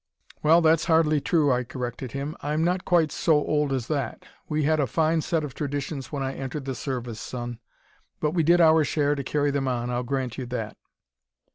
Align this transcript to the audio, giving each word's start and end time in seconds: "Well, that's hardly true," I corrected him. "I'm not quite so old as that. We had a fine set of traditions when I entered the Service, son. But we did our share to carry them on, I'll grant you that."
"Well, 0.41 0.61
that's 0.61 0.85
hardly 0.85 1.21
true," 1.21 1.51
I 1.53 1.63
corrected 1.63 2.13
him. 2.13 2.35
"I'm 2.41 2.63
not 2.63 2.85
quite 2.85 3.11
so 3.11 3.33
old 3.33 3.71
as 3.71 3.85
that. 3.85 4.25
We 4.49 4.63
had 4.63 4.79
a 4.79 4.87
fine 4.87 5.21
set 5.21 5.43
of 5.43 5.53
traditions 5.53 6.11
when 6.11 6.23
I 6.23 6.33
entered 6.33 6.65
the 6.65 6.73
Service, 6.73 7.19
son. 7.19 7.59
But 8.19 8.31
we 8.31 8.41
did 8.41 8.59
our 8.59 8.83
share 8.83 9.13
to 9.13 9.23
carry 9.23 9.51
them 9.51 9.67
on, 9.67 9.91
I'll 9.91 10.01
grant 10.01 10.39
you 10.39 10.47
that." 10.47 10.75